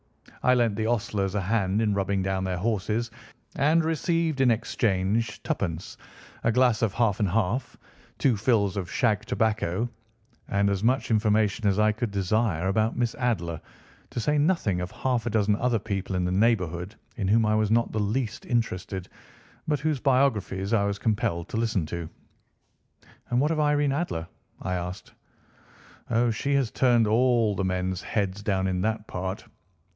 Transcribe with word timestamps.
I 0.41 0.55
lent 0.55 0.75
the 0.75 0.87
ostlers 0.87 1.35
a 1.35 1.41
hand 1.41 1.79
in 1.83 1.93
rubbing 1.93 2.23
down 2.23 2.43
their 2.43 2.57
horses, 2.57 3.11
and 3.55 3.85
received 3.85 4.41
in 4.41 4.49
exchange 4.49 5.43
twopence, 5.43 5.95
a 6.43 6.51
glass 6.51 6.81
of 6.81 6.95
half 6.95 7.19
and 7.19 7.29
half, 7.29 7.77
two 8.17 8.35
fills 8.35 8.75
of 8.77 8.89
shag 8.91 9.23
tobacco, 9.23 9.87
and 10.49 10.71
as 10.71 10.83
much 10.83 11.11
information 11.11 11.67
as 11.67 11.77
I 11.77 11.91
could 11.91 12.09
desire 12.09 12.67
about 12.69 12.97
Miss 12.97 13.13
Adler, 13.13 13.61
to 14.09 14.19
say 14.19 14.39
nothing 14.39 14.81
of 14.81 14.89
half 14.89 15.27
a 15.27 15.29
dozen 15.29 15.55
other 15.57 15.77
people 15.77 16.15
in 16.15 16.25
the 16.25 16.31
neighbourhood 16.31 16.95
in 17.17 17.27
whom 17.27 17.45
I 17.45 17.53
was 17.53 17.69
not 17.69 17.87
in 17.87 17.91
the 17.91 17.99
least 17.99 18.43
interested, 18.47 19.07
but 19.67 19.79
whose 19.81 19.99
biographies 19.99 20.73
I 20.73 20.85
was 20.85 20.97
compelled 20.97 21.49
to 21.49 21.57
listen 21.57 21.85
to." 21.87 22.09
"And 23.29 23.39
what 23.39 23.51
of 23.51 23.59
Irene 23.59 23.91
Adler?" 23.91 24.27
I 24.59 24.73
asked. 24.73 25.13
"Oh, 26.09 26.31
she 26.31 26.55
has 26.55 26.71
turned 26.71 27.05
all 27.05 27.55
the 27.55 27.63
men's 27.63 28.01
heads 28.01 28.41
down 28.41 28.65
in 28.65 28.81
that 28.81 29.05
part. 29.05 29.45